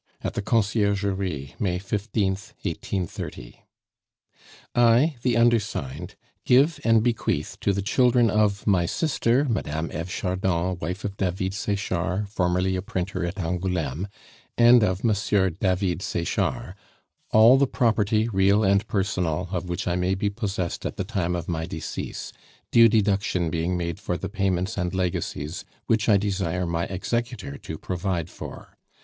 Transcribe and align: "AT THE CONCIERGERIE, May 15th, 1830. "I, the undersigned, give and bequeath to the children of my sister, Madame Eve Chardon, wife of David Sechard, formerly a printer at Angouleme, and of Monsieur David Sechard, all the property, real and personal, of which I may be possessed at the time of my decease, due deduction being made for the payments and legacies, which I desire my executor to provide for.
"AT 0.23 0.33
THE 0.33 0.41
CONCIERGERIE, 0.41 1.53
May 1.59 1.77
15th, 1.77 2.53
1830. 2.63 3.61
"I, 4.73 5.15
the 5.21 5.37
undersigned, 5.37 6.15
give 6.43 6.79
and 6.83 7.03
bequeath 7.03 7.59
to 7.59 7.71
the 7.71 7.83
children 7.83 8.27
of 8.31 8.65
my 8.65 8.87
sister, 8.87 9.45
Madame 9.45 9.91
Eve 9.93 10.09
Chardon, 10.09 10.79
wife 10.79 11.05
of 11.05 11.17
David 11.17 11.53
Sechard, 11.53 12.29
formerly 12.29 12.75
a 12.75 12.81
printer 12.81 13.23
at 13.23 13.37
Angouleme, 13.37 14.07
and 14.57 14.83
of 14.83 15.03
Monsieur 15.03 15.51
David 15.51 16.01
Sechard, 16.01 16.73
all 17.29 17.57
the 17.59 17.67
property, 17.67 18.27
real 18.29 18.63
and 18.63 18.87
personal, 18.87 19.49
of 19.51 19.69
which 19.69 19.87
I 19.87 19.95
may 19.95 20.15
be 20.15 20.31
possessed 20.31 20.83
at 20.83 20.97
the 20.97 21.03
time 21.03 21.35
of 21.35 21.47
my 21.47 21.67
decease, 21.67 22.33
due 22.71 22.89
deduction 22.89 23.51
being 23.51 23.77
made 23.77 23.99
for 23.99 24.17
the 24.17 24.29
payments 24.29 24.79
and 24.79 24.95
legacies, 24.95 25.63
which 25.85 26.09
I 26.09 26.17
desire 26.17 26.65
my 26.65 26.85
executor 26.85 27.59
to 27.59 27.77
provide 27.77 28.31
for. 28.31 28.75